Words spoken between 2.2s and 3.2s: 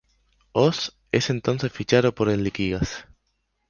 el Liquigas.